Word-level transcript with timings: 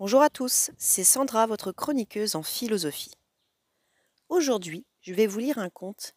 Bonjour 0.00 0.22
à 0.22 0.30
tous, 0.30 0.70
c'est 0.78 1.04
Sandra, 1.04 1.46
votre 1.46 1.72
chroniqueuse 1.72 2.34
en 2.34 2.42
philosophie. 2.42 3.12
Aujourd'hui, 4.30 4.86
je 5.02 5.12
vais 5.12 5.26
vous 5.26 5.40
lire 5.40 5.58
un 5.58 5.68
conte 5.68 6.14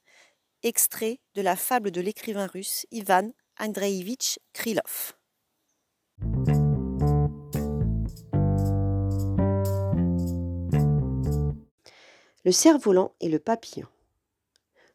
extrait 0.63 1.19
de 1.36 1.41
la 1.41 1.57
fable 1.57 1.91
de 1.91 1.99
l'écrivain 1.99 2.47
russe 2.47 2.85
Ivan 2.91 3.33
Andreevitch 3.59 4.39
Krylov. 4.54 5.17
Le 12.46 12.52
cerf-volant 12.54 13.13
et 13.20 13.28
le 13.28 13.40
papillon. 13.40 13.88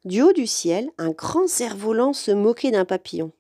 Du 0.06 0.22
haut 0.22 0.32
du 0.32 0.46
ciel, 0.46 0.88
un 0.96 1.10
grand 1.10 1.46
cerf-volant 1.46 2.14
se 2.14 2.30
moquait 2.30 2.70
d'un 2.70 2.86
papillon. 2.86 3.32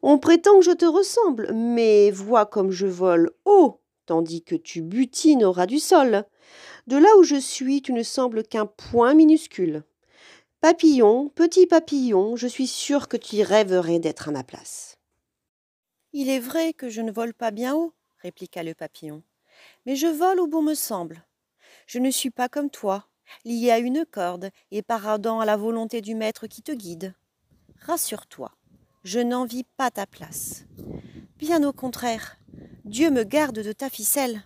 On 0.00 0.18
prétend 0.18 0.58
que 0.58 0.64
je 0.64 0.70
te 0.70 0.86
ressemble, 0.86 1.52
mais 1.52 2.10
vois 2.10 2.46
comme 2.46 2.70
je 2.70 2.86
vole 2.86 3.30
haut, 3.44 3.80
tandis 4.10 4.42
que 4.42 4.56
tu 4.56 4.82
butines 4.82 5.44
au 5.44 5.52
ras 5.52 5.66
du 5.66 5.78
sol. 5.78 6.24
De 6.88 6.96
là 6.96 7.08
où 7.18 7.22
je 7.22 7.36
suis, 7.36 7.80
tu 7.80 7.92
ne 7.92 8.02
sembles 8.02 8.42
qu'un 8.42 8.66
point 8.66 9.14
minuscule. 9.14 9.84
Papillon, 10.60 11.28
petit 11.28 11.68
papillon, 11.68 12.34
je 12.34 12.48
suis 12.48 12.66
sûr 12.66 13.06
que 13.06 13.16
tu 13.16 13.40
rêverais 13.42 14.00
d'être 14.00 14.28
à 14.28 14.32
ma 14.32 14.42
place. 14.42 14.98
Il 16.12 16.28
est 16.28 16.40
vrai 16.40 16.72
que 16.72 16.88
je 16.88 17.02
ne 17.02 17.12
vole 17.12 17.34
pas 17.34 17.52
bien 17.52 17.76
haut, 17.76 17.94
répliqua 18.18 18.64
le 18.64 18.74
papillon, 18.74 19.22
mais 19.86 19.94
je 19.94 20.08
vole 20.08 20.40
où 20.40 20.48
bon 20.48 20.62
me 20.62 20.74
semble. 20.74 21.24
Je 21.86 22.00
ne 22.00 22.10
suis 22.10 22.30
pas 22.30 22.48
comme 22.48 22.68
toi, 22.68 23.06
lié 23.44 23.70
à 23.70 23.78
une 23.78 24.04
corde 24.04 24.50
et 24.72 24.82
paradant 24.82 25.38
à 25.38 25.44
la 25.44 25.56
volonté 25.56 26.00
du 26.00 26.16
maître 26.16 26.48
qui 26.48 26.62
te 26.62 26.72
guide. 26.72 27.14
Rassure-toi, 27.78 28.50
je 29.04 29.20
n'envie 29.20 29.66
pas 29.76 29.92
ta 29.92 30.04
place. 30.04 30.64
Bien 31.38 31.62
au 31.62 31.72
contraire, 31.72 32.36
Dieu 32.90 33.12
me 33.12 33.22
garde 33.22 33.60
de 33.60 33.70
ta 33.70 33.88
ficelle. 33.88 34.42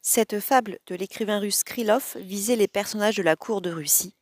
Cette 0.00 0.38
fable 0.38 0.78
de 0.86 0.94
l'écrivain 0.94 1.40
russe 1.40 1.64
Krylov 1.64 2.16
visait 2.18 2.54
les 2.54 2.68
personnages 2.68 3.16
de 3.16 3.24
la 3.24 3.34
cour 3.34 3.62
de 3.62 3.72
Russie, 3.72 4.14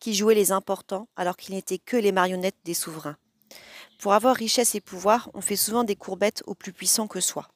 qui 0.00 0.12
jouaient 0.12 0.34
les 0.34 0.50
importants 0.50 1.06
alors 1.14 1.36
qu'ils 1.36 1.54
n'étaient 1.54 1.78
que 1.78 1.96
les 1.96 2.10
marionnettes 2.10 2.58
des 2.64 2.74
souverains. 2.74 3.16
Pour 4.00 4.12
avoir 4.12 4.34
richesse 4.34 4.74
et 4.74 4.80
pouvoir, 4.80 5.30
on 5.34 5.40
fait 5.40 5.54
souvent 5.54 5.84
des 5.84 5.94
courbettes 5.94 6.42
aux 6.48 6.56
plus 6.56 6.72
puissants 6.72 7.06
que 7.06 7.20
soi. 7.20 7.46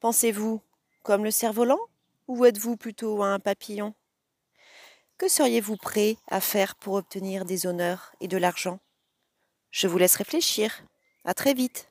Pensez-vous 0.00 0.60
comme 1.02 1.24
le 1.24 1.30
cerf-volant 1.30 1.80
ou 2.26 2.44
êtes-vous 2.44 2.76
plutôt 2.76 3.22
un 3.22 3.38
papillon? 3.38 3.94
Que 5.18 5.28
seriez-vous 5.28 5.76
prêt 5.76 6.16
à 6.28 6.40
faire 6.40 6.76
pour 6.76 6.94
obtenir 6.94 7.44
des 7.44 7.66
honneurs 7.66 8.12
et 8.20 8.28
de 8.28 8.36
l'argent? 8.36 8.78
Je 9.72 9.88
vous 9.88 9.98
laisse 9.98 10.14
réfléchir. 10.14 10.84
À 11.24 11.34
très 11.34 11.54
vite. 11.54 11.87